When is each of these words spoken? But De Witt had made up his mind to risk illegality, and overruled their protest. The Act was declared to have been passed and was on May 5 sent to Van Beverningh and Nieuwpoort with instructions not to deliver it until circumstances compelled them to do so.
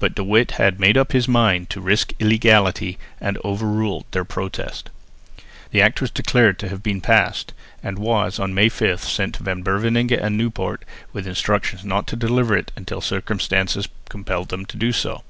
But 0.00 0.16
De 0.16 0.24
Witt 0.24 0.50
had 0.58 0.80
made 0.80 0.98
up 0.98 1.12
his 1.12 1.28
mind 1.28 1.70
to 1.70 1.80
risk 1.80 2.12
illegality, 2.18 2.98
and 3.20 3.38
overruled 3.44 4.04
their 4.10 4.24
protest. 4.24 4.90
The 5.70 5.80
Act 5.80 6.00
was 6.00 6.10
declared 6.10 6.58
to 6.58 6.68
have 6.70 6.82
been 6.82 7.00
passed 7.00 7.52
and 7.80 7.96
was 7.96 8.40
on 8.40 8.52
May 8.52 8.68
5 8.68 9.04
sent 9.04 9.36
to 9.36 9.44
Van 9.44 9.62
Beverningh 9.62 10.10
and 10.10 10.36
Nieuwpoort 10.36 10.84
with 11.12 11.28
instructions 11.28 11.84
not 11.84 12.08
to 12.08 12.16
deliver 12.16 12.56
it 12.56 12.72
until 12.74 13.00
circumstances 13.00 13.88
compelled 14.08 14.48
them 14.48 14.66
to 14.66 14.76
do 14.76 14.90
so. 14.90 15.22